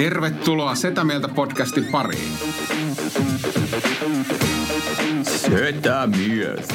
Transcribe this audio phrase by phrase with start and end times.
[0.00, 2.32] Tervetuloa Setä Mieltä podcastin pariin.
[5.22, 6.74] Setä Mieltä.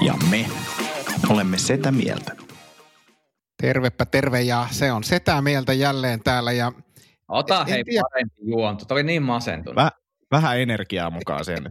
[0.00, 0.46] Ja me
[1.28, 2.32] olemme Setä Mieltä.
[3.62, 6.72] Tervepä terve ja se on Setä Mieltä jälleen täällä ja
[7.28, 8.04] Ota en, hei tiedä.
[8.10, 8.84] parempi juonto.
[8.84, 9.76] Toi niin masentunut.
[9.76, 9.90] Väh,
[10.30, 11.70] vähän energiaa mukaan sen.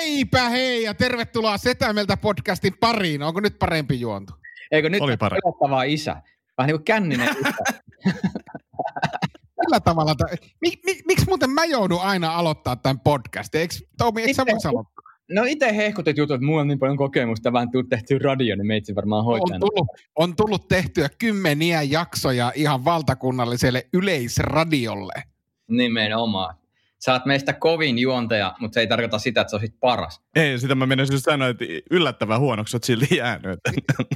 [0.00, 3.22] Eipä hei ja tervetuloa Setä Mieltä podcastin pariin.
[3.22, 4.39] Onko nyt parempi juonto?
[4.70, 6.22] Eikö nyt Oli pelottavaa isä?
[6.58, 7.52] Vähän niin kuin känninen isä.
[9.56, 10.14] Tällä tavalla.
[10.60, 13.60] Mik, mik, miksi muuten mä joudun aina aloittaa tämän podcastin?
[13.60, 15.00] Eikö, Tomi, eikö sä voisi aloittaa?
[15.30, 18.66] No itse hehkutit jutut, että mulla on niin paljon kokemusta, vähän tullut tehtyä radio, niin
[18.66, 19.54] meitsi varmaan hoitaa.
[19.54, 25.12] On tullut, on tullut tehtyä kymmeniä jaksoja ihan valtakunnalliselle yleisradiolle.
[25.68, 26.54] Nimenomaan
[27.04, 30.20] sä oot meistä kovin juontaja, mutta se ei tarkoita sitä, että sä olisit paras.
[30.34, 33.60] Ei, sitä mä menisin just sanoa, että yllättävän huonoksi oot silti jäänyt.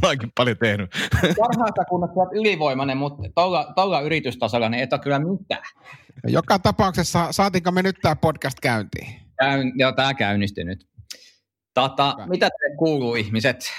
[0.03, 0.91] Mä oonkin paljon tehnyt.
[1.41, 5.63] Parhaassa kunnossa oot ylivoimainen, mutta tuolla, tuolla yritystasolla niin et ole kyllä mitään.
[6.27, 9.09] Joka tapauksessa saatinko me nyt tämä podcast käyntiin?
[9.39, 10.87] Käyn, joo, tämä käynnistyy nyt.
[11.75, 13.73] Tata, mitä te kuuluu ihmiset?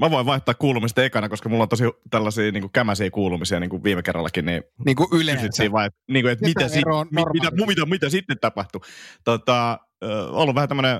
[0.00, 3.70] Mä voin vaihtaa kuulumista ekana, koska mulla on tosi tällaisia niin kuin kämäisiä kuulumisia niin
[3.70, 4.44] kuin viime kerrallakin.
[4.44, 5.72] Niin, niin kuin yleensä.
[5.72, 8.80] Vai, niin kuin, että mitä, si, mit, mitä, mitä, mitä, sitten tapahtui.
[9.24, 9.78] Tota,
[10.30, 10.98] ollut vähän tämmöinen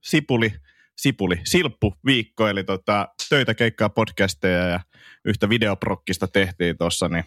[0.00, 0.52] sipuli,
[0.96, 4.80] sipuli, silppu viikko, eli tota, töitä, keikkaa, podcasteja ja
[5.24, 7.24] yhtä videoprokkista tehtiin tuossa, niin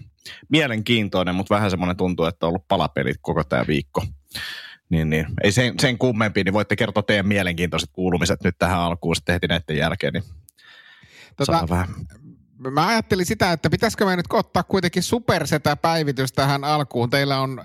[0.50, 4.04] mielenkiintoinen, mutta vähän semmoinen tuntuu, että on ollut palapelit koko tämä viikko.
[4.90, 5.26] Niin, niin.
[5.44, 9.48] Ei sen, sen kummempi, niin voitte kertoa teidän mielenkiintoiset kuulumiset nyt tähän alkuun sitten heti
[9.48, 10.24] näiden jälkeen, niin
[11.38, 11.88] Tota, vähän.
[12.72, 17.10] Mä ajattelin sitä, että pitäisikö me nyt ottaa kuitenkin supersetä-päivitys tähän alkuun.
[17.10, 17.64] Teillä on,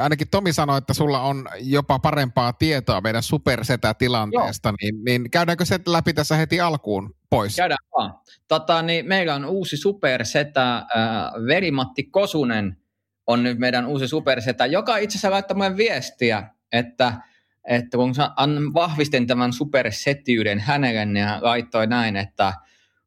[0.00, 5.80] ainakin Tomi sanoi, että sulla on jopa parempaa tietoa meidän supersetä-tilanteesta, niin, niin käydäänkö se
[5.86, 7.56] läpi tässä heti alkuun pois?
[7.56, 8.14] Käydään vaan.
[8.48, 10.84] Tota, niin meillä on uusi supersetä, äh,
[11.46, 12.76] Verimatti Kosunen
[13.26, 17.12] on nyt meidän uusi supersetä, joka itse asiassa laittoi meidän viestiä, että
[17.68, 18.14] että kun
[18.74, 22.52] vahvistin tämän supersetiyden hänelle, niin hän laittoi näin, että–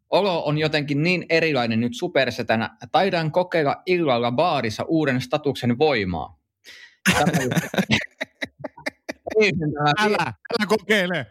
[0.09, 2.77] Olo on jotenkin niin erilainen nyt supersetänä.
[2.91, 6.39] Taidan kokeilla illalla baarissa uuden statuksen voimaa.
[9.99, 11.25] älä, älä kokeile.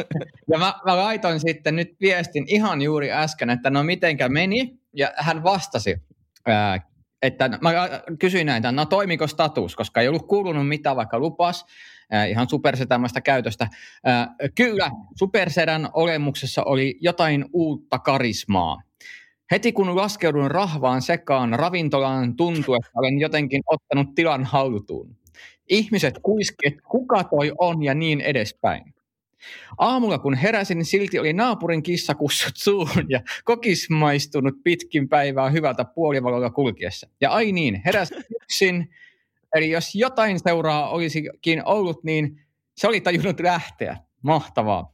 [0.52, 4.78] ja mä, mä laitoin sitten nyt viestin ihan juuri äsken, että no mitenkä meni.
[4.92, 5.96] Ja hän vastasi,
[6.46, 6.91] ää,
[7.22, 7.70] että mä
[8.18, 11.66] kysyin näitä, no toimiko status, koska ei ollut kuulunut mitään, vaikka lupas
[12.14, 13.68] äh, ihan supersetämästä käytöstä.
[14.08, 18.82] Äh, kyllä, supersedän olemuksessa oli jotain uutta karismaa.
[19.50, 25.16] Heti kun laskeudun rahvaan sekaan ravintolaan tuntui, että olen jotenkin ottanut tilan haltuun.
[25.68, 28.94] Ihmiset kuiskivat, kuka toi on ja niin edespäin.
[29.78, 36.50] Aamulla kun heräsin, silti oli naapurin kissakussut suun ja kokis maistunut pitkin päivää hyvältä puolivalolla
[36.50, 37.08] kulkiessa.
[37.20, 38.90] Ja ai niin, heräsin yksin,
[39.54, 42.40] eli jos jotain seuraa olisikin ollut, niin
[42.76, 43.96] se oli tajunnut lähteä.
[44.22, 44.92] Mahtavaa.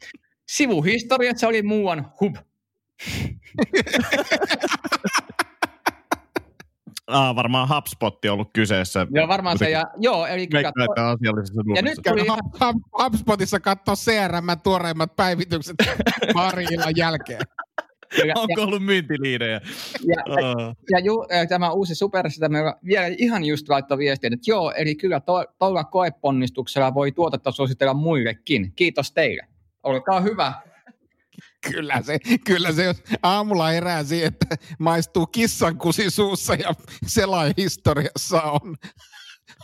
[0.48, 2.36] Sivuhistoriat se oli muuan hub.
[7.08, 9.06] Ah, varmaan HubSpot on ollut kyseessä.
[9.10, 9.70] Joo, varmaan se.
[9.70, 10.80] Ja, joo, eli katso,
[11.74, 12.74] ja nyt tuli ihan...
[13.02, 15.76] HubSpotissa katsoa CRM tuoreimmat päivitykset
[16.34, 16.64] pari
[16.96, 17.40] jälkeen.
[18.26, 19.60] Ja, Onko ollut myyntiliidejä?
[20.06, 20.74] Ja, oh.
[20.90, 24.94] ja, ju, tämä uusi super, sitä me vielä ihan just laittoi viestiä, että joo, eli
[24.94, 25.20] kyllä
[25.58, 28.72] tuolla to, koeponnistuksella voi tuotetta suositella muillekin.
[28.76, 29.42] Kiitos teille.
[29.82, 30.52] Olkaa hyvä.
[31.70, 36.74] Kyllä se, kyllä se, jos aamulla herää siihen, että maistuu kissankusi suussa ja
[37.56, 38.76] historiassa on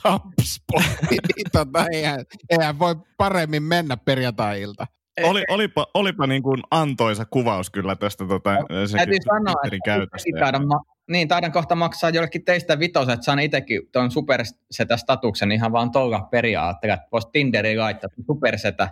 [0.04, 4.86] HubSpot, niin tota, eihän, eihän voi paremmin mennä perjantai-ilta.
[5.22, 8.50] Oli, olipa, olipa niin kuin antoisa kuvaus kyllä tästä tota,
[8.96, 10.40] Täytyy sanoa, että käytöstä.
[10.40, 15.52] Taidan, ma- niin, taidan kohta maksaa jollekin teistä vitosen, että saan itsekin tuon supersetä statuksen
[15.52, 18.88] ihan vaan tuolla periaatteella, että voisi Tinderiin laittaa supersetä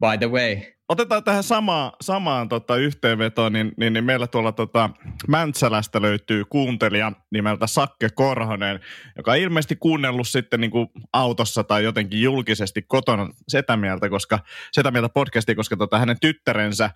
[0.00, 0.75] by the way.
[0.88, 4.90] Otetaan tähän sama, samaan tota, yhteenvetoon, niin, niin, niin, meillä tuolla tota,
[5.28, 8.80] Mäntsälästä löytyy kuuntelija nimeltä Sakke Korhonen,
[9.16, 14.38] joka on ilmeisesti kuunnellut sitten niin kuin autossa tai jotenkin julkisesti kotona setä mieltä, koska,
[14.72, 16.90] setä mieltä podcastia, koska tota, hänen tyttärensä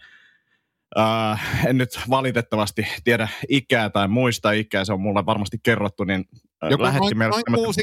[0.99, 6.29] Uh, en nyt valitettavasti tiedä ikää tai muista ikää, se on mulle varmasti kerrottu, niin
[6.65, 7.43] uh, Joku lähetti noin, meille...
[7.51, 7.75] Noin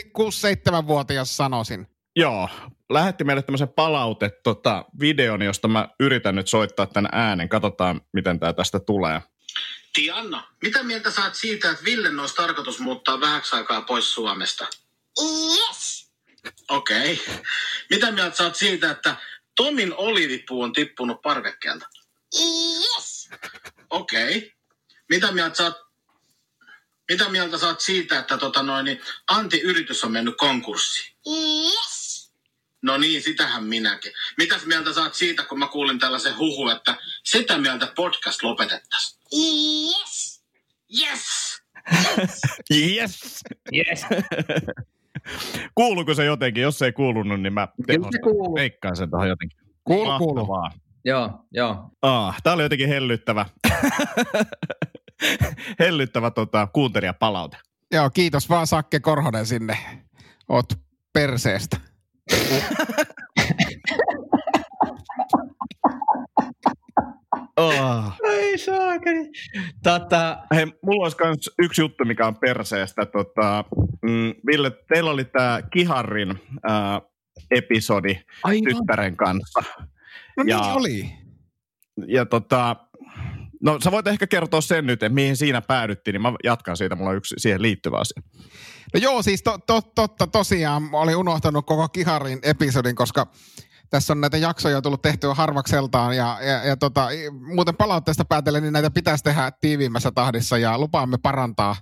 [0.83, 1.87] 6-7-vuotias sanoisin.
[2.17, 2.49] Joo,
[2.89, 7.49] lähetti meille tämmöisen palautet tota, videon, josta mä yritän nyt soittaa tämän äänen.
[7.49, 9.21] Katsotaan, miten tämä tästä tulee.
[9.93, 14.67] Tianna, mitä mieltä saat siitä, että Ville olisi tarkoitus muuttaa vähäksi aikaa pois Suomesta?
[15.21, 16.11] Yes.
[16.69, 17.13] Okei.
[17.13, 17.35] Okay.
[17.89, 19.15] Mitä mieltä saat siitä, että
[19.55, 21.87] Tomin olivipuu on tippunut parvekkeelta?
[22.39, 23.29] Yes.
[23.89, 24.37] Okei.
[24.37, 24.49] Okay.
[25.09, 25.87] Mitä mieltä saat
[27.11, 31.17] mitä mieltä saat siitä, että tota noin, niin Antti-yritys on mennyt konkurssiin?
[31.27, 31.86] Yes.
[32.81, 34.11] No niin, sitähän minäkin.
[34.37, 39.19] Mitäs mieltä saat siitä, kun mä kuulin tällaisen huhu, että sitä mieltä podcast lopetettaisiin?
[39.33, 40.43] Yes.
[41.01, 41.61] Yes.
[42.71, 43.43] yes.
[43.75, 44.05] Yes.
[45.75, 46.63] Kuuluuko se jotenkin?
[46.63, 47.67] Jos se ei kuulunut, niin mä
[48.55, 49.57] veikkaan sen tuohon jotenkin.
[49.83, 50.47] Kuulu, kuulu.
[51.05, 51.89] Joo, joo.
[52.01, 53.45] Ah, tää oli jotenkin hellyttävä.
[55.79, 57.57] hellyttävä tota, kuuntelijapalaute.
[57.91, 59.77] Joo, kiitos vaan Sakke Korhonen sinne.
[60.49, 60.73] Oot
[61.13, 61.77] perseestä.
[67.57, 68.13] Oh.
[68.23, 69.29] Ei saakeli.
[69.83, 70.37] Tota...
[70.55, 73.05] Hei, mulla olisi myös yksi juttu, mikä on perseestä.
[73.05, 73.63] Tota,
[74.01, 76.29] mm, Ville, teillä oli tämä Kiharrin
[76.69, 77.01] äh,
[77.51, 78.63] episodi Aivan.
[78.63, 79.63] tyttären kanssa.
[80.37, 81.09] No niin ja, oli.
[82.07, 82.75] Ja tota,
[83.67, 86.95] no sä voit ehkä kertoa sen nyt, että mihin siinä päädyttiin, niin mä jatkan siitä,
[86.95, 88.21] mulla on yksi siihen liittyvä asia.
[88.93, 93.27] No joo, siis to, to, totta tosiaan, oli unohtanut koko Kiharin episodin, koska
[93.89, 97.07] tässä on näitä jaksoja tullut tehtyä harvakseltaan ja, ja, ja tota,
[97.55, 101.75] muuten palautteesta päätellen, niin näitä pitäisi tehdä tiiviimmässä tahdissa ja lupaamme parantaa,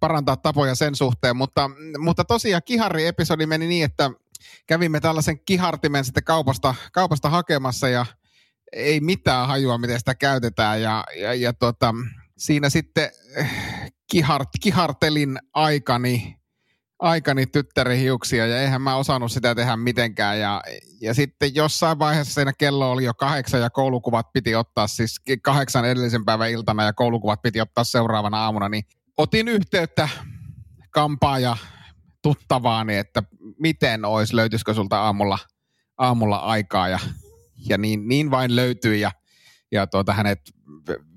[0.00, 4.10] parantaa tapoja sen suhteen, mutta, mutta tosiaan Kihari-episodi meni niin, että
[4.66, 8.06] kävimme tällaisen kihartimen sitten kaupasta, kaupasta hakemassa ja
[8.74, 10.82] ei mitään hajua, miten sitä käytetään.
[10.82, 11.94] Ja, ja, ja tota,
[12.38, 13.50] siinä sitten eh,
[14.10, 16.36] kihart, kihartelin aikani
[16.98, 18.46] aikani tyttären hiuksia.
[18.46, 20.40] Ja eihän mä osannut sitä tehdä mitenkään.
[20.40, 20.62] Ja,
[21.00, 25.84] ja sitten jossain vaiheessa siinä kello oli jo kahdeksan ja koulukuvat piti ottaa siis kahdeksan
[25.84, 28.84] edellisen päivän iltana ja koulukuvat piti ottaa seuraavana aamuna, niin
[29.16, 30.08] otin yhteyttä
[30.90, 31.56] kampaa ja
[32.22, 33.22] tuttavaani, että
[33.58, 35.38] miten olisi, löytyisikö sulta aamulla,
[35.98, 36.88] aamulla aikaa.
[36.88, 36.98] Ja,
[37.68, 39.10] ja niin, niin vain löytyi ja,
[39.72, 40.40] ja tuota, hänet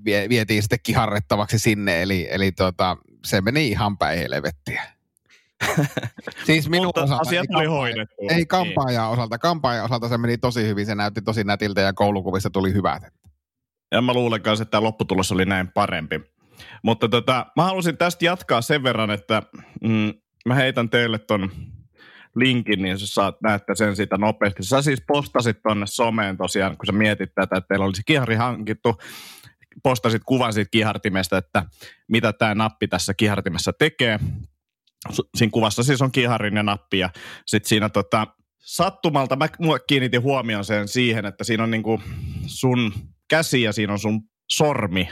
[0.05, 4.83] vietiin sitten kiharrettavaksi sinne, eli, eli tuota, se meni ihan päin helvettiä.
[6.45, 8.15] siis minun Mutta osalta, asiat ei, hoidettu.
[8.29, 8.47] Ei niin.
[8.47, 9.38] kampaajan osalta.
[9.38, 13.03] Kampaajan osalta se meni tosi hyvin, se näytti tosi nätiltä ja koulukuvissa tuli hyvät.
[13.91, 16.21] Ja mä luulen kanssa, että tämä lopputulos oli näin parempi.
[16.83, 19.43] Mutta tota, mä halusin tästä jatkaa sen verran, että
[19.83, 20.13] mm,
[20.45, 21.51] mä heitän teille ton
[22.39, 24.63] linkin, niin sä saat näyttää sen siitä nopeasti.
[24.63, 28.95] Sä siis postasit tonne someen tosiaan, kun sä mietit tätä, että teillä olisi kihari hankittu,
[29.84, 31.63] postasit kuvan siitä kihartimesta, että
[32.07, 34.19] mitä tämä nappi tässä kihartimessa tekee.
[35.36, 37.10] Siinä kuvassa siis on kiharin ja nappi ja
[37.45, 38.28] sitten siinä tota,
[38.60, 39.48] sattumalta mä
[39.88, 42.01] kiinnitin huomioon sen siihen, että siinä on niinku
[42.45, 42.94] sun
[43.30, 45.10] käsi ja siinä on sun sormi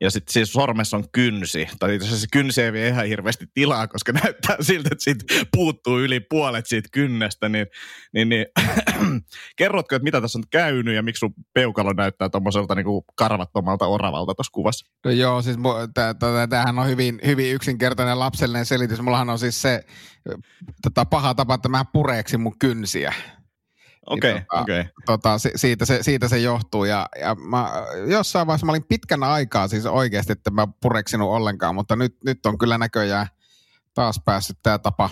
[0.00, 1.68] ja sitten siis sormessa on kynsi.
[1.78, 5.24] Tai itse asiassa kynsi ei vie ihan hirveästi tilaa, koska näyttää siltä, että siitä
[5.56, 7.48] puuttuu yli puolet siitä kynnestä.
[7.48, 7.66] Niin,
[8.14, 8.46] niin, niin
[9.56, 14.34] kerrotko, että mitä tässä on käynyt ja miksi sun peukalo näyttää tuommoiselta niin karvattomalta oravalta
[14.34, 14.86] tuossa kuvassa?
[15.04, 15.56] No joo, siis
[16.48, 19.00] tämähän on hyvin, hyvin yksinkertainen lapsellinen selitys.
[19.00, 19.84] Mullahan on siis se
[20.82, 23.14] tota, paha tapa, että mä pureeksin mun kynsiä.
[24.06, 24.84] Okei, okay, tota, okay.
[25.06, 26.84] tota, siitä, se, siitä se johtuu.
[26.84, 27.72] Ja, ja mä,
[28.06, 32.46] jossain vaiheessa mä olin pitkän aikaa siis oikeasti, että mä pureksinut ollenkaan, mutta nyt, nyt
[32.46, 33.26] on kyllä näköjään
[33.94, 35.10] taas päässyt tämä tapa,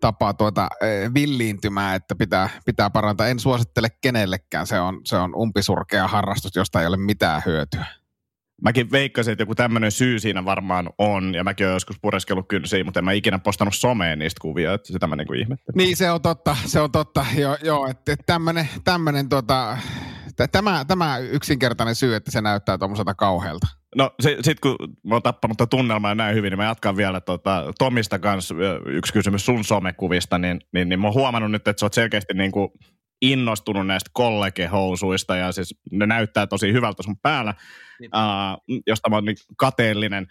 [0.00, 3.26] tapa tuota, e, villiintymään, että pitää, pitää parantaa.
[3.26, 7.86] En suosittele kenellekään, se on, se on umpisurkea harrastus, josta ei ole mitään hyötyä.
[8.62, 12.84] Mäkin veikkasin, että joku tämmöinen syy siinä varmaan on, ja mäkin olen joskus pureskellut kynsiä,
[12.84, 15.76] mutta en mä ikinä postannut someen niistä kuvia, että sitä mä niinku ihmettelin.
[15.76, 19.78] Niin, se on totta, se on totta, joo, joo että tämmöinen, tämmöinen tota,
[20.52, 23.66] tämä, tämä yksinkertainen syy, että se näyttää tuommoiselta kauhealta.
[23.96, 24.76] No sitten kun
[25.06, 28.54] mä oon tappanut tunnelmaa näin hyvin, niin mä jatkan vielä tota, Tomista kanssa
[28.86, 32.34] yksi kysymys sun somekuvista, niin, niin, niin mä oon huomannut nyt, että sä oot selkeästi
[32.34, 32.68] niin kuin
[33.22, 37.54] innostunut näistä kollegehousuista ja siis ne näyttää tosi hyvältä sun päällä,
[38.02, 40.26] uh, josta mä oon niin kateellinen.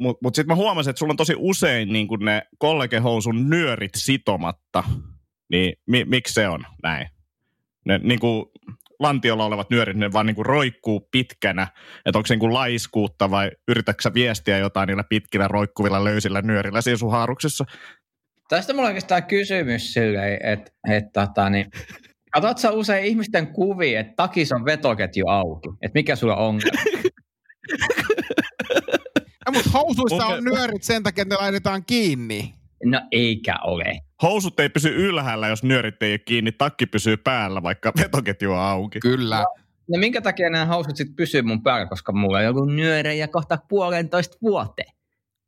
[0.00, 3.94] Mutta mut sitten mä huomasin, että sulla on tosi usein niin kun ne kollegehousun nyörit
[3.96, 4.84] sitomatta.
[5.50, 7.08] Niin mi, miksi se on näin?
[7.86, 8.46] Ne niin kuin
[9.00, 11.66] lantiolla olevat nyörit, ne vaan niin kuin roikkuu pitkänä.
[12.06, 16.80] Että onko se niin kuin laiskuutta vai yritätkö viestiä jotain niillä pitkillä roikkuvilla löysillä nyörillä
[16.80, 17.64] siinä sun haaruksessa?
[18.48, 21.66] Tästä mulla on oikeastaan kysymys silleen, että, että tota, niin,
[22.34, 26.60] Katsot sä usein ihmisten kuvia, että takis on vetoketju auki, että mikä sulla on?
[29.46, 30.38] Ja, mutta housuissa Okei.
[30.38, 32.54] on nyörit sen takia, että ne laitetaan kiinni.
[32.84, 34.00] No eikä ole.
[34.22, 36.52] Housut ei pysy ylhäällä, jos nyörit ei ole kiinni.
[36.52, 39.00] Takki pysyy päällä, vaikka vetoketju on auki.
[39.00, 39.44] Kyllä.
[39.88, 43.58] No minkä takia nämä housut sitten pysyy mun päällä, koska mulla on joku nyörejä kohta
[43.68, 44.92] puolentoista vuoteen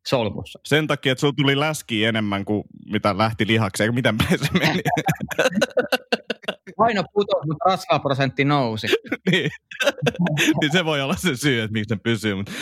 [0.06, 0.60] solmussa.
[0.64, 3.94] Sen takia, että sulla tuli läskiä enemmän kuin mitä lähti lihakseen.
[3.94, 4.82] Miten päin se meni?
[6.76, 8.86] Paino putosi, mutta rasvaprosentti nousi.
[9.30, 9.50] niin.
[10.60, 12.34] niin se voi olla se syy, että miksi se pysyy.
[12.34, 12.52] Mutta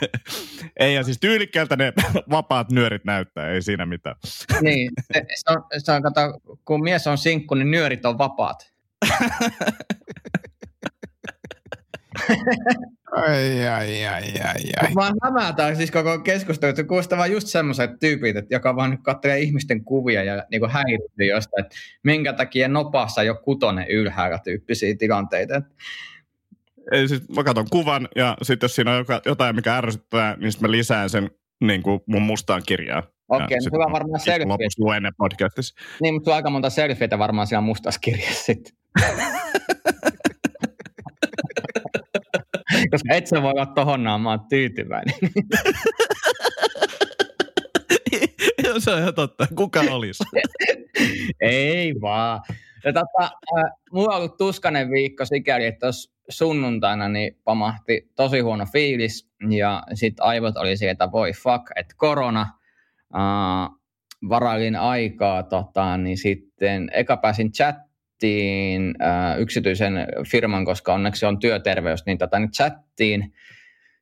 [0.80, 1.92] ei, ja siis tyylikkäältä ne
[2.30, 4.16] vapaat nyörit näyttää, ei siinä mitään.
[4.60, 6.20] niin, se, se, on, se on, kato,
[6.64, 8.72] kun mies on sinkku, niin nyörit on vapaat.
[13.12, 14.94] Ai, ai, ai, ai, ai.
[14.94, 19.02] Mä hämätään siis koko keskustelu, että se kuulostaa vaan just semmoiset tyypit, että joka vaan
[19.02, 24.94] katselee ihmisten kuvia ja niin häirityy jostain, että minkä takia nopassa jo kutonen ylhäällä tyyppisiä
[24.98, 25.62] tilanteita.
[26.92, 30.52] Ei, siis mä katson kuvan, ja sitten jos siinä on joka- jotain, mikä ärsyttää, niin
[30.52, 33.02] sitten mä lisään sen niin kuin mun mustaan kirjaan.
[33.28, 34.46] Okei, no sit hyvä mä varmaan selfie.
[34.46, 35.74] Lopussa luen ne podcastissa.
[36.00, 38.74] Niin, mutta sulla on aika monta selfieitä varmaan siellä mustassa kirjassa sitten.
[42.90, 45.14] Koska et sä voi olla tohon naamaan tyytyväinen.
[48.78, 49.46] Se on ihan totta.
[49.54, 50.24] Kuka olisi?
[51.40, 52.40] Ei vaan.
[52.84, 58.40] Ja tota, äh, mulla on ollut tuskanen viikko sikäli, että tuossa sunnuntaina niin pamahti tosi
[58.40, 62.46] huono fiilis ja sitten aivot oli sieltä, voi fuck, että korona.
[63.14, 63.70] Äh,
[64.28, 67.52] varailin aikaa, tota, niin sitten eka pääsin
[68.22, 69.92] chattiin äh, yksityisen
[70.30, 73.32] firman, koska onneksi on työterveys, niin tota, niin chattiin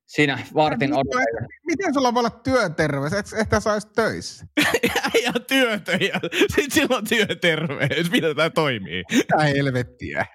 [0.06, 1.48] siinä vartin odotin.
[1.66, 3.12] Miten sulla voi olla työterveys?
[3.12, 4.46] Et, että sä ois töissä.
[5.24, 8.10] Ja työtä, ja sitten sillä on työterveys.
[8.10, 9.04] Miten tämä toimii?
[9.12, 10.26] Mitä helvettiä?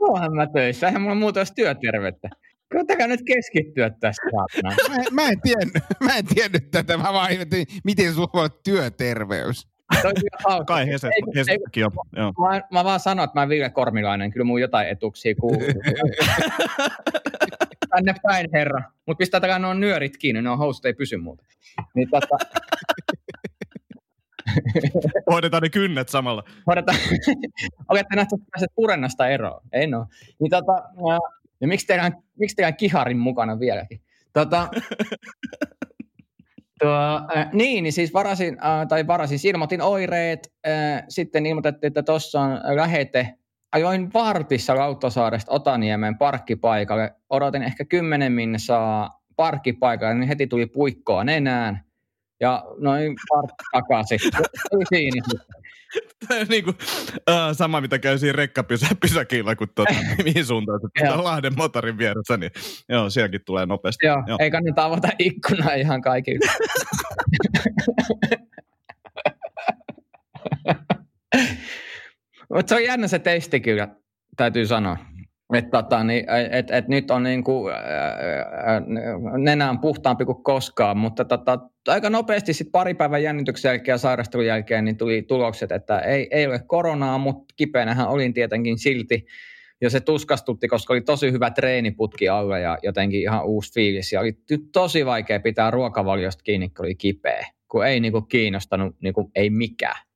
[0.00, 2.28] Onhan mä töissä, eihän mulla muuta olisi työterveyttä.
[2.72, 4.22] Koittakaa nyt keskittyä tässä.
[4.62, 6.96] Mä, en- mä, en tiennyt, mä en tiennyt tätä.
[6.96, 9.68] Mä vaan ihmettelin, miten sulla voi olla työterveys.
[10.44, 10.66] On.
[10.66, 11.92] Kai Hese, Ei, ei, Hesekin on.
[12.16, 12.32] Joo.
[12.32, 15.60] Mä, mä vaan sanon, että mä oon Ville Kormilainen, kyllä mun jotain etuksia kuuluu.
[17.94, 18.82] Tänne päin, herra.
[19.06, 21.44] Mutta pistetään nuo nyörit kiinni, nuo housut ei pysy muuta.
[21.94, 22.38] Niin tota,
[25.30, 26.44] Hoidetaan ne kynnet samalla.
[26.66, 26.98] hoidetaan.
[27.90, 29.60] Olette nähty pääset purennasta eroon.
[29.72, 30.06] Ei no.
[30.40, 30.72] Niin tota,
[31.60, 34.00] ja miksi teidän, miksi teidän kiharin mukana vieläkin?
[34.32, 34.68] Tota,
[36.78, 41.88] Tuo, äh, niin, niin siis varasin, äh, tai varasin, siis ilmoitin oireet, äh, sitten ilmoitettiin,
[41.88, 43.34] että tuossa on lähete.
[43.72, 47.14] Ajoin vartissa Lauttasaaresta Otaniemen parkkipaikalle.
[47.30, 51.84] Odotin ehkä kymmenen minne saa parkkipaikalle, niin heti tuli puikkoa nenään.
[52.40, 54.18] Ja noin vartti takaisin.
[56.48, 56.76] Niin kuin,
[57.30, 62.36] uh, sama, mitä käy siinä rekkapysäkillä, kun tuota, mihin suuntaan se tulee Lahden motorin vieressä,
[62.36, 62.50] niin
[62.88, 64.06] joo, sielläkin tulee nopeasti.
[64.06, 64.38] Joo, Joo.
[64.40, 66.52] ei kannata avata ikkunaa ihan kaikille.
[72.54, 73.88] Mutta se on jännä se testi kyllä,
[74.36, 74.96] täytyy sanoa.
[75.54, 78.82] Että tota, niin, et, et nyt on niinku, ää,
[79.38, 83.98] nenä on puhtaampi kuin koskaan, mutta tota, aika nopeasti sit pari päivän jännityksen jälkeen ja
[83.98, 89.26] sairastelun jälkeen niin tuli tulokset, että ei, ei ole koronaa, mutta kipeänähän olin tietenkin silti.
[89.80, 94.12] Ja se tuskastutti, koska oli tosi hyvä treeniputki alla ja jotenkin ihan uusi fiilis.
[94.12, 94.32] Ja oli
[94.72, 97.46] tosi vaikea pitää ruokavaliosta kiinni, kun oli kipeä.
[97.68, 100.07] Kun ei niinku kiinnostanut niinku, ei mikään.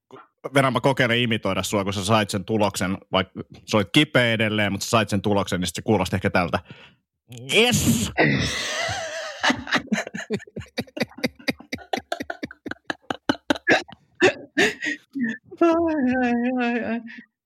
[0.55, 4.73] Verran mä kokeilen imitoida sua, kun sä sait sen tuloksen, vaikka sä olit kipeä edelleen,
[4.73, 6.59] mutta sä sait sen tuloksen, niin se kuulosti ehkä tältä.
[7.55, 8.13] Yes!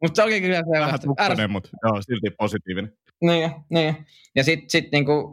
[0.03, 1.07] Mutta se oli kyllä Vähän sellaista.
[1.07, 2.93] tukkainen, mutta joo, silti positiivinen.
[3.23, 4.07] Niin, niin.
[4.35, 5.33] Ja sitten sit niinku,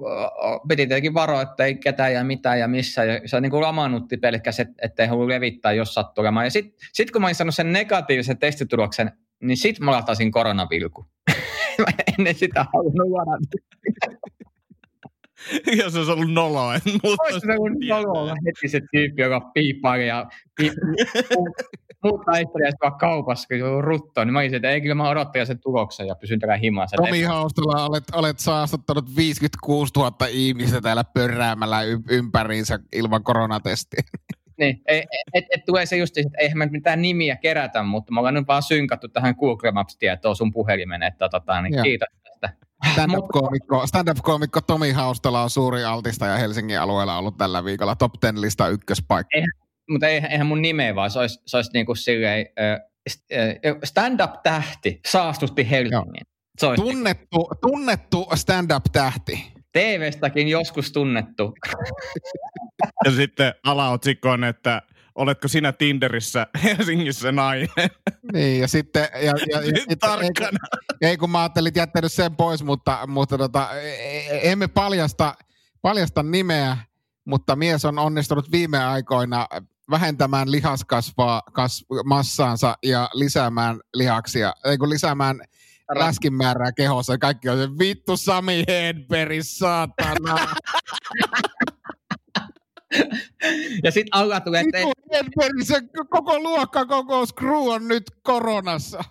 [0.67, 3.03] piti tietenkin varoa, että ei ketään ja mitään ja missä.
[3.03, 6.45] Ja se niinku lamaannutti pelkäs, et, ettei halua levittää, jos sattuu olemaan.
[6.45, 11.05] Ja sitten sit kun mä olin saanut sen negatiivisen testituloksen, niin sitten mä latasin koronavilku.
[11.79, 11.85] mä
[12.19, 13.57] ennen sitä halunnut ladata.
[15.77, 19.97] Jos olisi ollut noloa, en muuta Olisi se kun nololla heti se tyyppi, joka piippaa
[19.97, 20.25] ja
[22.03, 24.25] muuttaa historiasta vaan kaupassa, kun se on ruttoa.
[24.25, 26.97] Niin mä olisin, että ei kyllä mä odottajan sen tuloksen ja pysyn täällä himassa.
[26.97, 34.03] Tomi Haustala, olet, olet saastuttanut 56 000 ihmistä täällä pörräämällä ympäriinsä ilman koronatestiä.
[34.57, 38.19] Niin, et, et, et tulee se just, että eihän me mitään nimiä kerätä, mutta me
[38.19, 41.83] ollaan nyt vaan synkattu tähän Google Maps-tietoon sun puhelimeen, että tota, niin Joo.
[41.83, 42.49] kiitos tästä.
[42.93, 48.67] Stand-up-koomikko, stand-up-koomikko Tomi Haustala on suuri altistaja Helsingin alueella ollut tällä viikolla top 10 lista
[48.67, 49.37] ykköspaikka.
[49.89, 52.79] Mutta eihän, eihän mun nimeä vaan, se olisi, se olisi niin kuin silleen, äh,
[53.83, 56.25] stand-up-tähti saastutti Helsingin.
[56.57, 59.53] Se olisi Tunnettu, tunnettu stand-up-tähti.
[59.71, 61.53] TV-stäkin joskus tunnettu.
[63.05, 64.81] Ja sitten alaotsikko on, että
[65.15, 67.67] oletko sinä Tinderissä Helsingissä nainen?
[68.33, 69.07] Niin, ja sitten...
[69.13, 70.59] Ja, ja, ja, Nyt sitten tarkkana.
[71.01, 74.67] Ei, ei, kun mä ajattelin että jättänyt sen pois, mutta, mutta tota, e- e- emme
[74.67, 75.35] paljasta,
[75.81, 76.77] paljasta nimeä,
[77.25, 79.47] mutta mies on onnistunut viime aikoina
[79.93, 85.41] vähentämään lihaskasvaa kas, massaansa ja lisäämään lihaksia, ei kun lisäämään
[85.95, 87.13] läskin määrää kehossa.
[87.13, 90.55] ja Kaikki on se vittu Sami Hedberg, saatana.
[93.83, 99.03] Ja sitten Aula tulee, että Vittu Hedberg, se koko luokkakokous crew on nyt koronassa.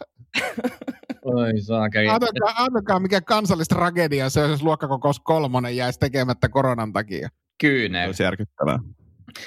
[1.25, 2.09] Oi saakeli.
[2.09, 7.29] Antakaa, antakaa mikä kansallistragedia se on, jos luokkakokous kolmonen jäisi tekemättä koronan takia.
[7.61, 8.07] Kyynel.
[8.07, 8.79] Olisi järkyttävää.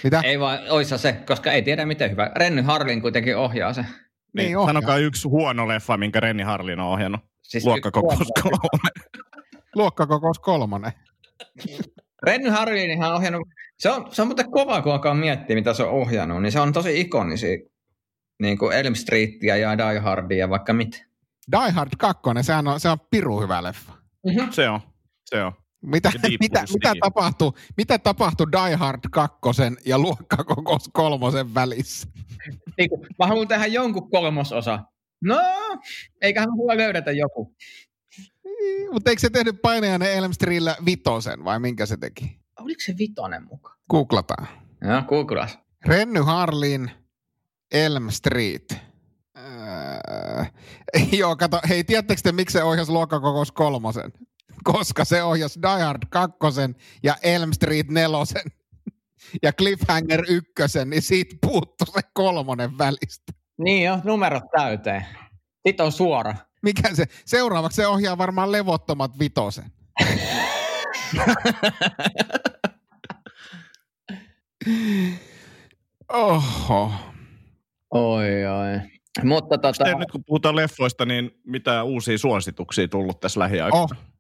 [0.04, 0.22] Mitä?
[0.26, 2.32] Ei vaan, oissa se, koska ei tiedä miten hyvä.
[2.36, 3.82] Renny Harlin kuitenkin ohjaa se.
[3.82, 3.92] Niin,
[4.34, 4.70] Niin, ohjaa.
[4.70, 7.22] sanokaa yksi huono leffa, minkä Renni Harlin on ohjannut.
[7.42, 8.90] Siis Luokkakokous kolme.
[9.76, 10.92] Luokkakokous kolmonen.
[12.24, 13.48] Renny Harlin on ohjannut,
[13.80, 16.60] se on, se on muuten kova, kun alkaa miettiä, mitä se on ohjannut, niin se
[16.60, 17.58] on tosi ikonisia.
[18.42, 20.98] Niin kuin Elm Streetia ja Die Hardia ja vaikka mitä.
[21.52, 23.94] Die Hard 2, sehän on, se on piru hyvä leffa.
[24.52, 24.82] Se on,
[25.26, 25.52] se on.
[25.86, 29.38] Mitä, mitä, mitä, tapahtui, mitä tapahtui Die Hard 2
[29.86, 32.08] ja luokkakokous kolmosen välissä?
[32.78, 34.80] Niin kuin, mä haluan tehdä jonkun kolmososa.
[35.24, 35.40] No,
[36.22, 37.56] eiköhän mulla löydetä joku.
[38.92, 42.40] Mutta eikö se tehnyt painajainen Elm Streetillä vitosen vai minkä se teki?
[42.60, 43.78] Oliko se vitonen mukaan?
[43.90, 44.48] Googlataan.
[44.82, 45.60] Joo, googlas.
[45.86, 46.92] Renny Harlin,
[47.72, 48.78] Elm Street.
[49.38, 50.46] Öö,
[51.20, 54.14] joo, kato, hei, tiedättekö te, miksi se ohjasi luokkakokous kolmosen?
[54.64, 58.44] Koska se ohjasi Die Hard kakkosen ja Elm Street nelosen
[59.44, 63.34] ja Cliffhanger ykkösen, niin siitä puuttu se kolmonen välistä.
[63.58, 65.06] Niin jo, numerot täyteen.
[65.68, 66.36] Sitten on suora.
[66.62, 67.06] Mikä se?
[67.26, 69.72] Seuraavaksi se ohjaa varmaan levottomat vitosen.
[76.14, 76.92] Oho.
[77.92, 78.82] Oi, oi.
[79.24, 83.84] Mutta tota, Sitten nyt kun puhutaan leffoista, niin mitä uusia suosituksia tullut tässä lähiaikoina?
[83.84, 84.15] Oh.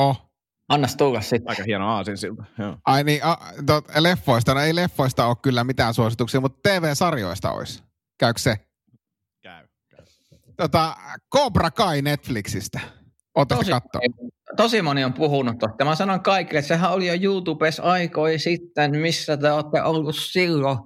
[0.00, 0.30] Oh.
[0.68, 1.48] annas tulla sitten.
[1.48, 2.44] Aika hieno aasinsilta.
[2.58, 2.76] Joo.
[2.86, 3.36] Ai niin, a,
[3.66, 7.82] tot, leffoista, no ei leffoista ole kyllä mitään suosituksia, mutta TV-sarjoista olisi.
[8.18, 8.56] Käykö se?
[9.42, 9.66] Käy.
[9.90, 10.04] käy.
[10.56, 10.96] Tota,
[11.34, 12.80] Cobra Kai Netflixistä.
[13.48, 14.00] Tosi, katsoa?
[14.56, 15.84] tosi moni on puhunut tuosta.
[15.84, 20.78] Mä sanon kaikille, että sehän oli jo YouTubessa aikoja sitten, missä te olette ollut silloin.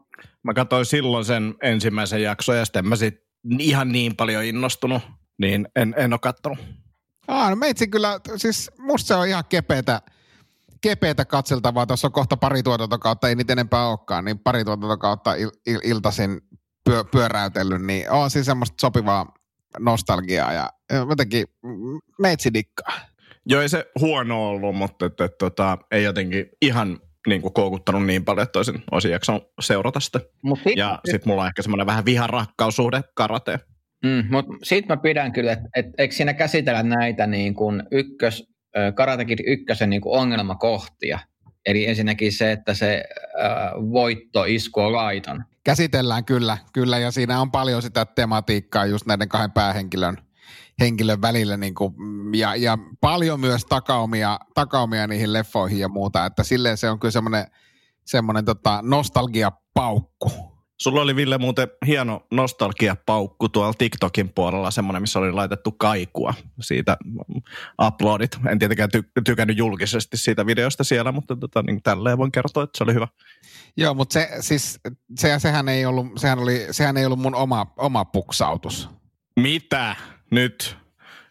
[0.43, 3.15] Mä katsoin silloin sen ensimmäisen jakson ja sitten mä sit
[3.59, 5.03] ihan niin paljon innostunut,
[5.39, 6.59] niin en, en ole kattonut.
[7.29, 10.03] Aa, no meitsi kyllä, siis musta se on ihan kepeätä,
[10.81, 11.87] kepeätä katseltavaa.
[11.87, 16.41] Tuossa on kohta pari tuotantokautta, ei niitä enempää olekaan, niin pari tuotantokautta il, il, iltaisin
[16.85, 19.35] pyö, pyöräytellyt, niin on siis semmoista sopivaa
[19.79, 20.71] nostalgiaa ja
[21.09, 21.47] jotenkin
[22.19, 22.93] meitsi dikkaa.
[23.47, 28.07] Joo, ei se huono ollut, mutta et, et, tota, ei jotenkin ihan niin kuin koukuttanut
[28.07, 30.21] niin paljon, että olisin, olisin jaksanut seurata sitä.
[30.43, 33.61] Mut sit, Ja sitten mulla on ehkä semmoinen vähän vihan-rakkaussuhde karateen.
[34.05, 38.49] Mm, mut sit mä pidän kyllä, että et, eikö siinä käsitellä näitä niin kuin ykkös,
[38.77, 41.19] ö, Karate Kid ykkösen niin kuin ongelmakohtia.
[41.67, 43.05] Eli ensinnäkin se, että se
[43.45, 43.51] äh,
[43.93, 45.45] voitto isku on laiton.
[45.65, 50.17] Käsitellään kyllä, kyllä, ja siinä on paljon sitä tematiikkaa just näiden kahden päähenkilön
[50.81, 51.95] henkilön välillä, niin kuin,
[52.35, 57.13] ja, ja, paljon myös takaumia, takaumia niihin leffoihin ja muuta, että silleen se on kyllä
[57.13, 57.47] semmoinen,
[58.05, 60.54] semmoinen tota, nostalgiapaukku.
[60.85, 66.97] Sulla oli Ville muuten hieno nostalgiapaukku tuolla TikTokin puolella, semmoinen, missä oli laitettu kaikua siitä
[67.87, 68.39] uploadit.
[68.51, 72.79] En tietenkään ty- tykännyt julkisesti siitä videosta siellä, mutta tota, niin tälleen voin kertoa, että
[72.79, 73.09] se oli hyvä.
[73.77, 74.81] Joo, mutta se, siis,
[75.19, 78.89] se, sehän, ei ollut, sehän, oli, sehän ei ollut mun oma, oma puksautus.
[79.41, 79.97] Mitä?
[80.31, 80.77] Nyt,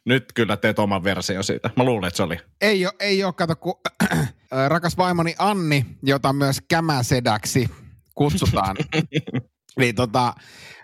[0.05, 1.69] nyt kyllä teet oman version siitä.
[1.75, 2.37] Mä luulen, että se oli.
[2.61, 3.81] Ei ole, ei ole kato, kun
[4.67, 7.69] rakas vaimoni Anni, jota myös kämäsedäksi
[8.15, 8.75] kutsutaan,
[9.79, 10.33] niin tota,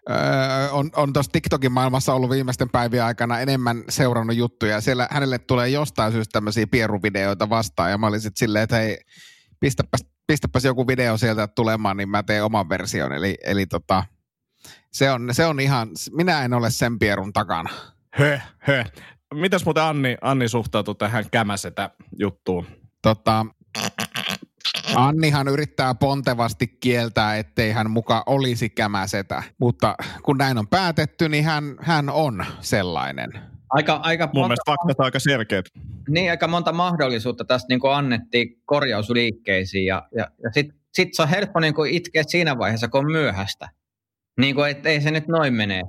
[0.10, 4.72] öö, on, on tuossa TikTokin maailmassa ollut viimeisten päivien aikana enemmän seurannut juttuja.
[4.72, 7.92] Ja siellä hänelle tulee jostain syystä tämmöisiä pieruvideoita vastaan.
[7.92, 8.98] Ja mä olin sitten silleen, että hei,
[9.60, 13.14] pistäpäs, pistäpäs joku video sieltä tulemaan, niin mä teen oman version.
[13.14, 14.04] Eli, eli tota,
[14.92, 17.70] se on, se on ihan, minä en ole sen pierun takana.
[18.16, 18.92] Höh, höh.
[19.34, 21.90] Mitäs muuten Anni, Anni suhtautui tähän kämäsetä
[22.20, 22.68] juttuun?
[23.02, 23.46] Tota,
[24.96, 31.46] Annihan yrittää pontevasti kieltää, ettei hän muka olisi kämäsetä, mutta kun näin on päätetty, niin
[31.46, 33.30] hän, hän on sellainen.
[33.70, 35.66] Aika, aika, Mun monta, mielestä faktat aika selkeät.
[36.10, 41.22] niin, aika monta mahdollisuutta tästä niin kuin annettiin korjausliikkeisiin ja, ja, ja sitten sit se
[41.22, 43.70] on helppo niin kuin itkeä siinä vaiheessa, kun on myöhäistä.
[44.40, 45.82] Niin kuin, että ei se nyt noin mene.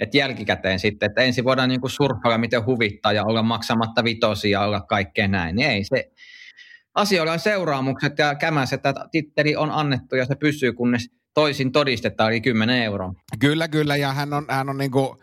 [0.00, 4.66] että jälkikäteen sitten, että ensin voidaan niin surffailla, miten huvittaa ja olla maksamatta vitosia ja
[4.66, 5.56] olla kaikkea näin.
[5.56, 6.10] Niin ei se,
[6.94, 12.30] asioilla on seuraamukset ja kämäs, että titteli on annettu ja se pysyy, kunnes toisin todistetaan,
[12.30, 13.14] eli 10 euroa.
[13.38, 15.18] Kyllä, kyllä, ja hän on, hän on niin kuin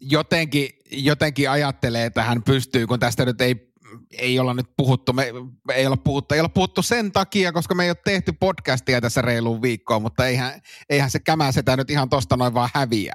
[0.00, 3.70] jotenkin, jotenkin ajattelee, että hän pystyy, kun tästä nyt ei
[4.18, 5.32] ei olla nyt puhuttu, me
[5.72, 9.22] ei olla puhuttu, ei olla puhuttu sen takia, koska me ei ole tehty podcastia tässä
[9.22, 10.60] reiluun viikkoon, mutta eihän,
[10.90, 13.14] eihän se kämäsetä nyt ihan tosta noin vaan häviä.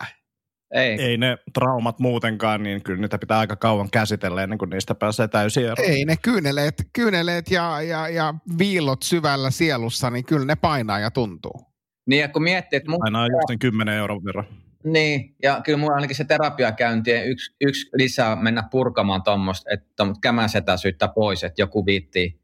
[0.71, 1.01] Ei.
[1.01, 5.28] ei ne traumat muutenkaan, niin kyllä niitä pitää aika kauan käsitellä ennen kuin niistä pääsee
[5.28, 5.89] täysin eroon.
[5.89, 11.12] Ei ne kyyneleet, kyyneleet ja, ja, ja viillot syvällä sielussa, niin kyllä ne painaa ja
[11.12, 11.62] tuntuu.
[12.06, 12.91] Niin ja kun miettii, että...
[12.91, 12.99] Mun...
[12.99, 14.45] Painaa just sen 10 euron verran.
[14.84, 21.08] Niin, ja kyllä mulla ainakin se terapiakäyntien yksi, yksi lisää mennä purkamaan tuommoista, että kämäsetäisyyttä
[21.08, 22.39] pois, että joku viittii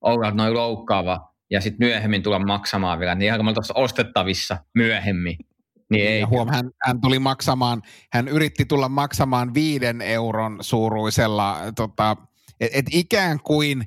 [0.00, 5.36] olla noin loukkaava ja sitten myöhemmin tulla maksamaan vielä, niin ihan tuossa ostettavissa myöhemmin.
[5.90, 6.22] Niin ei.
[6.22, 12.16] huom, hän, hän, tuli maksamaan, hän yritti tulla maksamaan viiden euron suuruisella, tota,
[12.60, 13.84] että et ikään kuin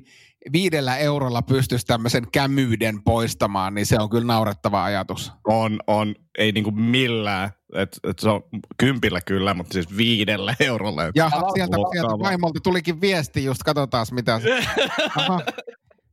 [0.52, 5.32] viidellä eurolla pystyisi tämmöisen kämyyden poistamaan, niin se on kyllä naurettava ajatus.
[5.44, 6.14] On, on.
[6.38, 7.50] Ei niinku millään.
[7.74, 8.42] Et, et se on
[8.78, 11.02] kympillä kyllä, mutta siis viidellä eurolla.
[11.14, 14.40] Ja sieltä, sieltä vaimolta tulikin viesti just, katsotaan mitä.
[15.16, 15.40] Aha.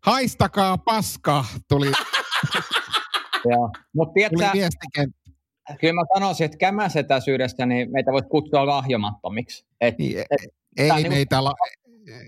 [0.05, 1.91] Haistakaa paska, tuli,
[3.49, 3.69] Joo.
[3.93, 5.20] Mut tiedätkö, tuli viestikenttä.
[5.79, 9.65] Kyllä mä sanoisin, että kämäsetäisyydestä niin meitä voit kutsua lahjomattomiksi.
[9.81, 10.27] Et, niin, et,
[10.77, 11.53] ei ei niin meitä la,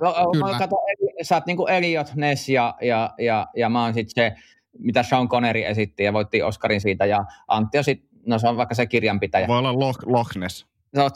[0.02, 0.58] No, Kyllä.
[0.58, 0.76] Kato,
[1.22, 4.42] sä oot niinku Elliot Ness ja, ja, ja, ja mä oon sitten se,
[4.80, 8.58] mitä Sean Connery esitti ja voitti Oscarin siitä ja Antti on sit, no se on
[8.58, 9.48] vaikka se kirjanpitäjä.
[9.48, 10.66] Voi olla Loch, Loch Ness.
[10.96, 11.14] Sä oot,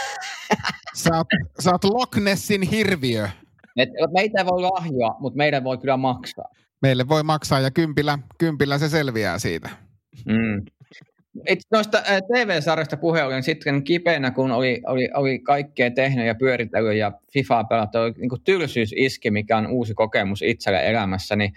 [1.02, 1.26] sä oot,
[1.60, 3.28] sä oot Loch Nessin hirviö.
[3.76, 6.48] Et, meitä ei voi lahjoa, mutta meidän voi kyllä maksaa.
[6.82, 9.68] Meille voi maksaa ja kympillä, kympillä se selviää siitä.
[10.26, 10.64] Mm.
[11.48, 16.96] Itse noista TV-sarjasta puheen olin sitten kipeänä, kun oli, oli, oli kaikkea tehnyt ja pyöritellyt
[16.96, 17.98] ja FIFA pelattu.
[17.98, 21.52] Oli niin tylsyys iski, mikä on uusi kokemus itselle elämässä, niin,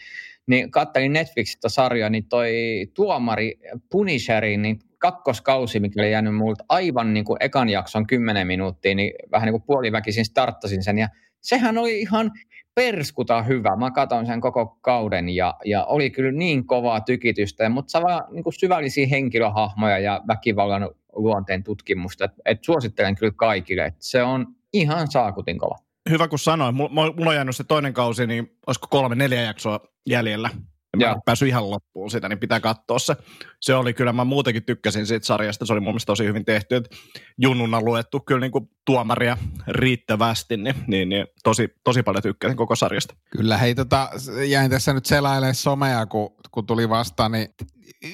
[0.48, 2.52] niin kattelin Netflixistä sarjaa, niin toi
[2.94, 3.60] tuomari
[3.92, 9.14] Punisherin, niin kakkoskausi, mikä oli jäänyt multa aivan niin kuin ekan jakson 10 minuuttia, niin
[9.32, 10.98] vähän niin kuin puoliväkisin starttasin sen.
[10.98, 11.08] Ja
[11.42, 12.32] sehän oli ihan
[12.80, 13.76] perskuta hyvä.
[13.76, 18.44] Mä katson sen koko kauden ja, ja oli kyllä niin kovaa tykitystä, mutta saa niin
[18.60, 22.26] syvällisiä henkilöhahmoja ja väkivallan luonteen tutkimusta.
[22.26, 25.76] Et, et suosittelen kyllä kaikille, että se on ihan saakutin kova.
[26.10, 26.76] Hyvä kun sanoin.
[26.76, 30.50] Mulla on jäänyt se toinen kausi, niin olisiko kolme, neljä jaksoa jäljellä
[30.94, 33.16] en mä päässyt ihan loppuun sitä, niin pitää katsoa se.
[33.62, 36.76] Se oli kyllä, mä muutenkin tykkäsin siitä sarjasta, se oli mun mielestä tosi hyvin tehty,
[36.76, 36.96] että
[37.38, 42.76] Junnuna luettu kyllä niin kuin tuomaria riittävästi, niin, niin, niin tosi, tosi paljon tykkäsin koko
[42.76, 43.16] sarjasta.
[43.32, 44.10] Kyllä, hei tota,
[44.48, 47.48] jäin tässä nyt selailemaan somea, kun, kun tuli vastaan, niin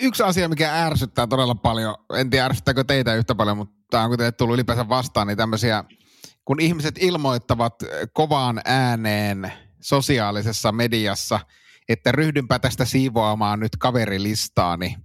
[0.02, 4.10] yksi asia, mikä ärsyttää todella paljon, en tiedä ärsyttääkö teitä yhtä paljon, mutta tämä on
[4.10, 5.84] kun teille tullut ylipäänsä vastaan, niin tämmöisiä,
[6.46, 7.76] kun ihmiset ilmoittavat
[8.14, 11.40] kovaan ääneen sosiaalisessa mediassa–
[11.90, 14.96] että ryhdynpä tästä siivoamaan nyt kaverilistaani.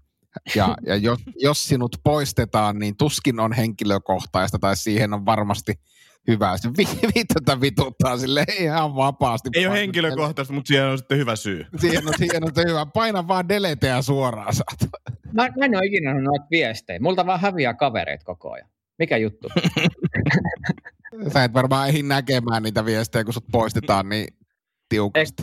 [0.54, 5.74] Ja, ja jos, jos sinut poistetaan, niin tuskin on henkilökohtaista tai siihen on varmasti
[6.28, 6.56] hyvä.
[6.56, 6.68] Se
[7.14, 9.48] viittätä vituttaa sille ihan vapaasti.
[9.54, 11.66] Ei ole henkilökohtaista, mutta siihen on sitten hyvä syy.
[11.80, 12.86] Siihen on, siihen on hyvä.
[12.86, 14.90] Paina vaan deleteä suoraan saat.
[15.32, 17.00] Mä, mä en ole ikinä noita viestejä.
[17.00, 18.68] Multa vaan häviää kavereita koko ajan.
[18.98, 19.48] Mikä juttu?
[21.32, 24.26] Sä et varmaan ehdi näkemään niitä viestejä, kun sut poistetaan niin
[24.88, 25.42] tiukasti.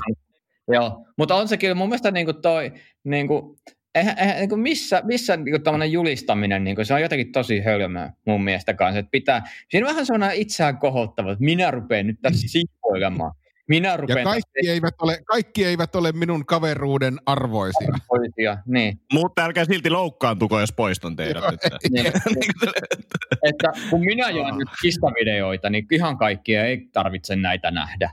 [0.68, 3.60] Joo, mutta on se kyllä mun mielestä niin kuin toi, niin kuin,
[3.96, 7.62] eihän, eihän, niin kuin missä, missä niin kuin julistaminen, niin kuin, se on jotenkin tosi
[7.62, 9.00] hölmöä mun mielestä kanssa.
[9.00, 13.32] Että pitää, siinä on vähän sellainen itseään kohottava, että minä rupean nyt tässä sivuilemaan.
[13.68, 14.74] Minä rupean ja kaikki, tässä...
[14.74, 17.88] eivät ole, kaikki eivät ole minun kaveruuden arvoisia.
[18.10, 19.00] arvoisia niin.
[19.14, 21.44] Mutta älkää silti loukkaantuko, jos poiston teidät.
[21.92, 22.52] niin, niin,
[23.50, 28.12] että kun minä jaan nyt kistavideoita, niin ihan kaikkia ei tarvitse näitä nähdä.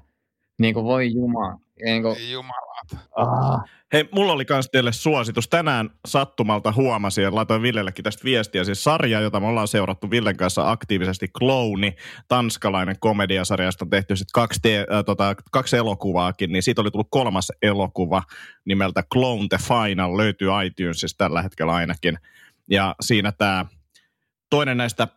[0.58, 1.63] Niin kuin voi jumala.
[1.84, 2.32] Niin kuin...
[2.32, 3.08] Jumalat.
[3.16, 3.60] Ah.
[3.92, 5.48] Hei, mulla oli myös teille suositus.
[5.48, 8.64] Tänään sattumalta huomasin ja laitoin Villellekin tästä viestiä.
[8.64, 11.96] Siis sarja, jota me ollaan seurattu Villen kanssa aktiivisesti, Clowni,
[12.28, 16.90] tanskalainen komediasarja, josta on tehty sitten kaksi, te, äh, tota, kaksi elokuvaakin, niin siitä oli
[16.90, 18.22] tullut kolmas elokuva
[18.64, 22.18] nimeltä Clone the Final, löytyy iTunesista tällä hetkellä ainakin.
[22.70, 23.66] Ja siinä tämä
[24.50, 25.08] toinen näistä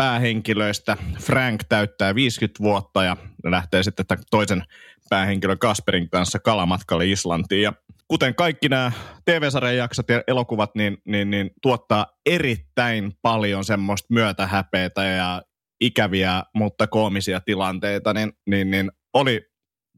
[0.00, 4.62] päähenkilöistä, Frank, täyttää 50 vuotta ja lähtee sitten toisen
[5.08, 7.62] päähenkilön Kasperin kanssa kalamatkalle Islantiin.
[7.62, 7.72] Ja
[8.08, 8.92] kuten kaikki nämä
[9.24, 15.42] TV-sarjan jaksot ja elokuvat, niin, niin, niin tuottaa erittäin paljon semmoista myötähäpeitä ja
[15.80, 19.46] ikäviä, mutta koomisia tilanteita, niin, niin, niin oli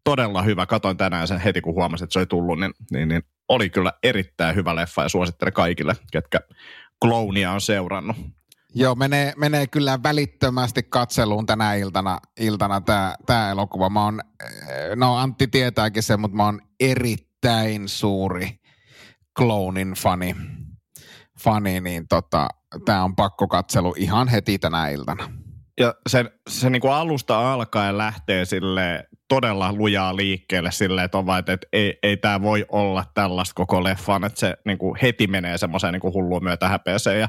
[0.05, 0.67] todella hyvä.
[0.67, 3.93] Katoin tänään sen heti, kun huomasin, että se oli tullut, niin, niin, niin oli kyllä
[4.03, 6.41] erittäin hyvä leffa ja suosittelen kaikille, ketkä
[7.05, 8.17] Clownia on seurannut.
[8.75, 13.89] Joo, menee, menee kyllä välittömästi katseluun tänä iltana, iltana tämä tää elokuva.
[13.89, 18.61] Mä oon, eh, no Antti tietääkin sen, mutta mä oon erittäin suuri
[19.39, 20.37] Clonin fani,
[21.41, 22.49] fani niin tota,
[22.85, 25.29] tämä on pakko katselu ihan heti tänä iltana.
[25.81, 31.27] Ja se, se niin kuin alusta alkaen lähtee sille todella lujaa liikkeelle silleen, että on
[31.27, 35.27] vaan, että, ei, ei tämä voi olla tällaista koko leffan, että se niin kuin heti
[35.27, 37.29] menee semmoiseen niin hulluun myötä häpeeseen ja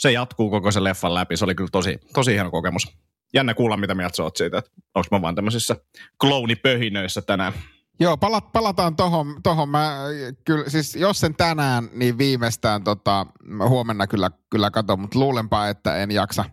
[0.00, 1.36] se jatkuu koko se leffan läpi.
[1.36, 2.96] Se oli kyllä tosi, tosi hieno kokemus.
[3.34, 5.76] Jännä kuulla, mitä mieltä sä oot siitä, että onko mä vaan tämmöisissä
[6.20, 7.52] kloonipöhinöissä tänään.
[8.00, 9.68] Joo, palat, palataan tohon, tohon.
[9.68, 9.96] Mä,
[10.44, 13.26] kyllä, siis jos sen tänään, niin viimeistään tota,
[13.68, 16.44] huomenna kyllä, kyllä katon, mutta luulenpa, että en jaksa,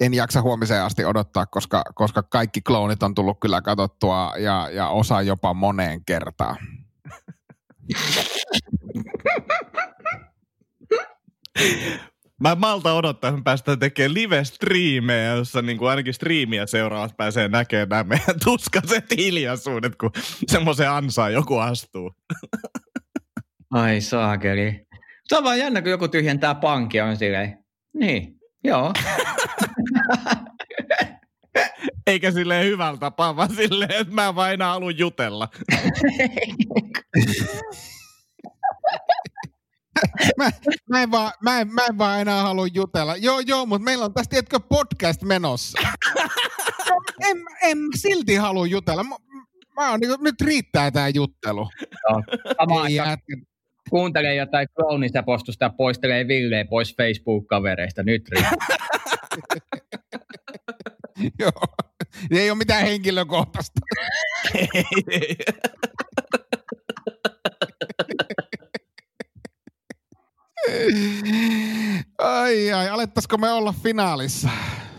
[0.00, 4.88] en jaksa huomiseen asti odottaa, koska, koska kaikki kloonit on tullut kyllä katsottua ja, ja
[4.88, 6.56] osa jopa moneen kertaan.
[12.40, 17.16] Mä en malta odottaa, että me päästään tekemään live-striimejä, jossa niin kuin ainakin striimiä seuraavat
[17.16, 20.10] pääsee näkemään nämä meidän tuskaset hiljaisuudet, kun
[20.46, 22.12] semmoisen ansaan joku astuu.
[23.70, 24.86] Ai saakeli.
[25.24, 27.58] Se on vaan jännä, kun joku tyhjentää pankkia, on silleen,
[27.94, 28.92] niin, joo.
[32.06, 35.48] Eikä silleen hyvältä tapaa, vaan silleen, että mä vaan enää halua jutella.
[40.38, 40.50] mä,
[40.90, 43.16] mä, en vaan, mä, en, mä en vaan enää halua jutella.
[43.16, 45.78] Joo, joo, mutta meillä on tästä tiedätkö, podcast menossa.
[47.30, 49.04] en, en silti halua jutella.
[49.04, 49.16] Mä,
[49.76, 51.68] mä oon, niin, nyt riittää tämä juttelu.
[52.10, 52.22] Joo.
[52.60, 52.90] Samaan
[53.90, 58.02] kuuntelee jotain kloonista postusta ja poistelee Ville pois Facebook-kavereista.
[58.02, 58.76] Nyt riittää.
[61.40, 61.62] Joo.
[62.30, 63.80] Ei ole mitään henkilökohtaista.
[72.18, 74.48] Ai ai, alettaisiko me olla finaalissa?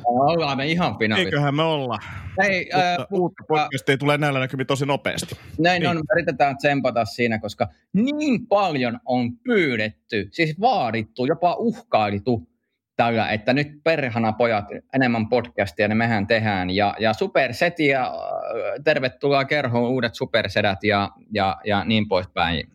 [0.05, 1.27] Ollaan me ihan finaalissa.
[1.27, 1.97] Eiköhän me olla.
[2.43, 5.35] Hei, äh, uutta podcastia tulee näillä näkymin tosi nopeasti.
[5.59, 5.89] Näin niin.
[5.89, 12.47] on, me yritetään tsempata siinä, koska niin paljon on pyydetty, siis vaadittu, jopa uhkailtu
[12.95, 16.69] tällä, että nyt perhana pojat enemmän podcastia, niin mehän tehdään.
[16.69, 18.13] Ja, ja Superset ja
[18.83, 22.69] tervetuloa kerhoon uudet Supersedät ja, ja, ja niin poispäin.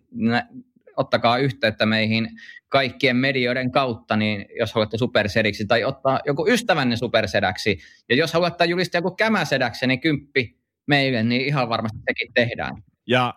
[0.97, 2.29] Ottakaa yhteyttä meihin
[2.69, 7.79] kaikkien medioiden kautta, niin jos haluatte supersediksi, tai ottaa joku ystävänne supersedäksi,
[8.09, 12.83] ja jos haluatte julistaa joku kämäsedäksi, niin kymppi meille, niin ihan varmasti sekin tehdään.
[13.07, 13.35] Ja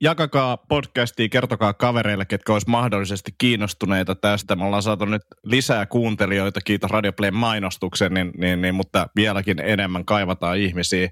[0.00, 4.56] jakakaa podcastia, kertokaa kavereille, ketkä olisi mahdollisesti kiinnostuneita tästä.
[4.56, 10.04] Me ollaan saatu nyt lisää kuuntelijoita, kiitos Radioplayn mainostuksen, niin, niin, niin, mutta vieläkin enemmän
[10.04, 11.08] kaivataan ihmisiä.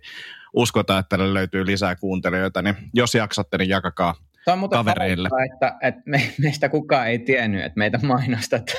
[0.55, 4.15] Uskotaan, että tälle löytyy lisää kuuntelijoita, niin jos jaksatte, niin jakakaa
[4.45, 5.29] Tämä on kavereille.
[5.33, 8.75] Hauskaa, että, että me, meistä kukaan ei tiennyt, että meitä mainostat.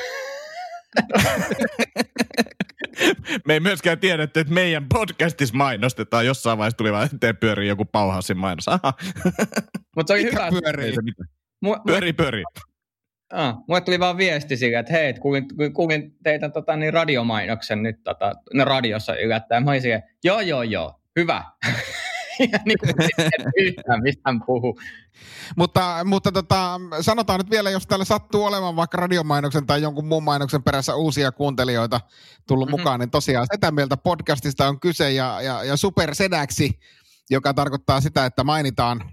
[3.47, 6.25] me ei myöskään tiedetty, että meidän podcastissa mainostetaan.
[6.25, 8.65] Jossain vaiheessa tuli vaan eteen pyörii joku pauhassin mainos.
[9.95, 10.49] Mutta se oli hyvä.
[10.61, 10.93] pyörii?
[11.65, 12.43] Mu- pyörii, pyörii.
[13.33, 17.95] Ah, mulle tuli vaan viesti siitä, että hei, kuulin, kuulin teidän tota, niin radiomainoksen nyt
[18.03, 19.63] tota, no, radiossa yllättäen.
[19.63, 21.43] Mä olisin, joo, joo, joo, hyvä.
[22.65, 22.93] niin kuin
[23.57, 24.79] yhtään mistään puhu.
[25.55, 30.23] Mutta, mutta tota, sanotaan nyt vielä, jos täällä sattuu olemaan vaikka radiomainoksen tai jonkun muun
[30.23, 32.01] mainoksen perässä uusia kuuntelijoita
[32.47, 32.81] tullut mm-hmm.
[32.81, 36.79] mukaan, niin tosiaan sitä mieltä podcastista on kyse ja, ja, ja supersedäksi,
[37.29, 39.11] joka tarkoittaa sitä, että mainitaan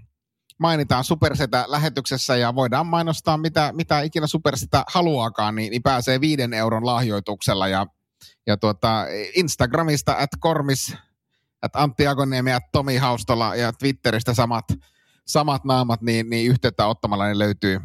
[0.59, 6.53] mainitaan Supersetä lähetyksessä ja voidaan mainostaa mitä, mitä ikinä Supersetä haluaakaan, niin, niin pääsee viiden
[6.53, 7.87] euron lahjoituksella ja,
[8.47, 9.05] ja tuota,
[9.35, 10.95] Instagramista at kormis
[11.63, 14.65] että Antti Agoniemi ja Tomi Haustola ja Twitteristä samat,
[15.27, 17.79] samat naamat, niin, niin yhteyttä ottamalla niin löytyy,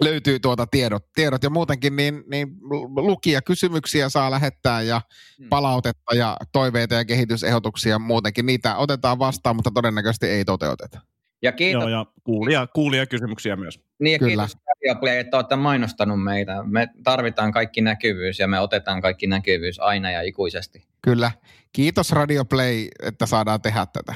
[0.00, 2.48] löytyy tuota tiedot, tiedot ja muutenkin niin, niin
[2.96, 5.00] lukia kysymyksiä saa lähettää ja
[5.38, 5.48] hmm.
[5.48, 8.46] palautetta ja toiveita ja kehitysehdotuksia muutenkin.
[8.46, 11.00] Niitä otetaan vastaan, mutta todennäköisesti ei toteuteta.
[11.42, 11.82] Ja kiitos.
[11.82, 13.80] Joo, ja kuulia, kuulia kysymyksiä myös.
[14.00, 14.46] Niin, ja Kyllä.
[14.46, 16.62] kiitos Radioplay, että olette mainostanut meitä.
[16.62, 20.86] Me tarvitaan kaikki näkyvyys ja me otetaan kaikki näkyvyys aina ja ikuisesti.
[21.02, 21.30] Kyllä.
[21.72, 24.14] Kiitos Radioplay, että saadaan tehdä tätä.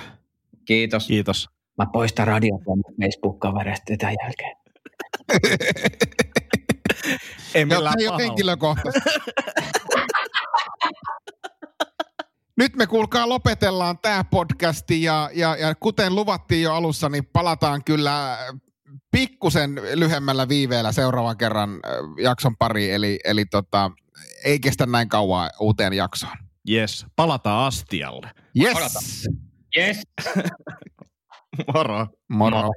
[0.64, 1.06] Kiitos.
[1.06, 1.48] Kiitos.
[1.78, 4.56] Mä poistan Radioplay Facebook-kavereista tämän jälkeen.
[7.54, 9.10] ei millään ei ole henkilökohtaisesti.
[12.56, 17.84] Nyt me kuulkaa lopetellaan tämä podcasti ja, ja, ja kuten luvattiin jo alussa, niin palataan
[17.84, 18.38] kyllä
[19.16, 21.70] pikkusen lyhyemmällä viiveellä seuraavan kerran
[22.22, 23.90] jakson pari, eli, eli tota,
[24.44, 26.36] ei kestä näin kauan uuteen jaksoon.
[26.70, 28.30] Yes, palataan astialle.
[28.60, 28.72] Yes.
[28.72, 29.04] Palataan.
[29.76, 30.02] Yes.
[31.74, 32.06] Moro.
[32.28, 32.56] Moro.
[32.60, 32.72] Moro.